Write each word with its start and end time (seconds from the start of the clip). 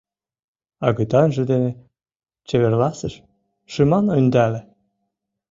Агытанже 0.87 1.43
дене 1.51 1.71
чеверласыш, 2.47 3.13
шыман 3.71 4.05
ӧндале. 4.17 4.61